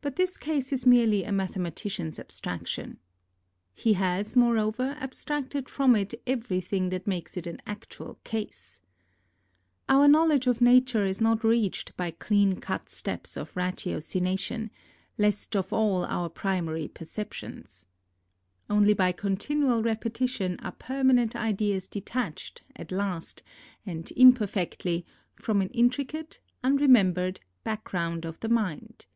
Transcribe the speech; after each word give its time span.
But 0.00 0.14
this 0.14 0.36
case 0.36 0.72
is 0.72 0.86
merely 0.86 1.24
a 1.24 1.32
mathematician's 1.32 2.20
abstraction. 2.20 3.00
He 3.74 3.94
has, 3.94 4.36
moreover, 4.36 4.96
abstracted 5.00 5.68
from 5.68 5.96
it 5.96 6.14
everything 6.24 6.90
that 6.90 7.08
makes 7.08 7.36
it 7.36 7.48
an 7.48 7.60
actual 7.66 8.20
case. 8.22 8.80
Our 9.88 10.06
knowledge 10.06 10.46
of 10.46 10.60
Nature 10.60 11.04
is 11.04 11.20
not 11.20 11.42
reached 11.42 11.96
by 11.96 12.12
clean 12.12 12.60
cut 12.60 12.88
steps 12.88 13.36
of 13.36 13.54
ratiocination; 13.56 14.70
least 15.18 15.56
of 15.56 15.72
all 15.72 16.04
our 16.04 16.28
primary 16.28 16.86
perceptions. 16.86 17.86
Only 18.70 18.94
by 18.94 19.10
continual 19.10 19.82
repetition 19.82 20.60
are 20.60 20.70
permanent 20.78 21.34
ideas 21.34 21.88
detached, 21.88 22.62
at 22.76 22.92
last, 22.92 23.42
and 23.84 24.08
imperfectly, 24.12 25.04
from 25.34 25.60
an 25.60 25.70
intri 25.70 26.06
cate, 26.06 26.38
unremembered 26.62 27.40
background 27.64 28.24
of 28.24 28.38
the 28.38 28.48
mind. 28.48 29.06